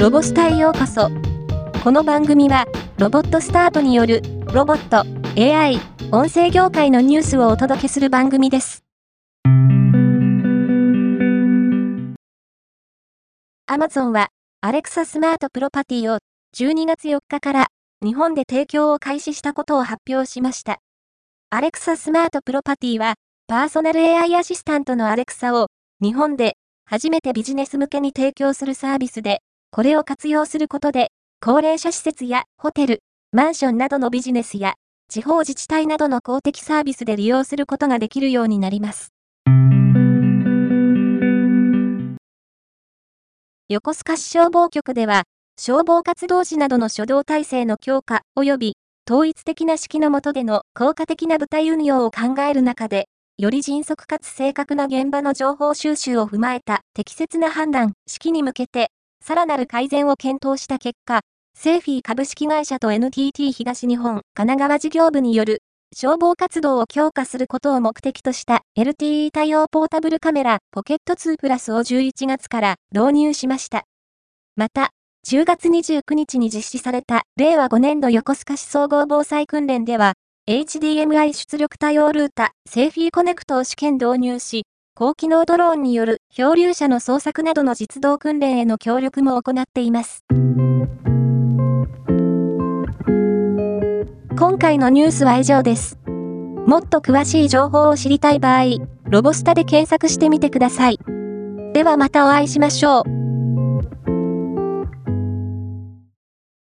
[0.00, 1.10] ロボスタへようこそ。
[1.84, 2.64] この番組は、
[2.96, 4.22] ロボットスタートによる、
[4.54, 5.04] ロボット、
[5.38, 5.78] AI、
[6.10, 8.82] 音声業界のニュースをお届けする番組です。
[13.68, 14.28] Amazon は、
[14.64, 16.16] Alexa スマートプロパティを
[16.56, 17.66] 12月4日から
[18.02, 20.78] 日本で提供を開始したことを発表しました。
[21.54, 23.16] Alexa スマートプロパティは、
[23.48, 25.66] パーソナル AI アシスタントの Alexa を
[26.00, 26.54] 日本で
[26.86, 34.74] 初めてビジネス向けに提供するサービスで、これを活用することで、高齢者施設やホテル、マンションなどのビジネスや、
[35.08, 39.12] 地方自治体などの公的サービスで利用することができるようになります。
[43.68, 45.22] 横須賀市消防局では、
[45.56, 48.76] 消防活動時などの初動体制の強化及び
[49.08, 53.06] 統一的な指揮の下での効果的な部隊運用を考える中で、
[53.38, 58.90] より迅速かつ正確な現場の情報収集を踏まえた適切な判断、指揮に向けて
[59.30, 61.20] さらなる改善を検討した結果、
[61.56, 65.62] セーフィー株式会社と NTT 東日本神奈川事業部による
[65.94, 73.84] 消防活動を強化することを目的とした LTE 対応ポータブルカメラポケット2プラスを11月から導入しました。
[74.56, 74.90] また、
[75.28, 80.14] 10月29日に実施された令和5年度横須賀市総合防災訓練では、
[80.48, 84.64] HDMI 出力対応ルータ、セーフィーコネクトを試験導入し、
[85.00, 90.26] 高機能ドローンによる漂流者の捜索などの実動訓練への協力も行っています。
[94.38, 95.98] 今回のニュースは以上です。
[96.04, 98.64] もっと詳しい情報を知りたい場合、
[99.04, 100.98] ロボスタで検索してみてください。
[101.72, 103.19] ではまたお会いしましょう。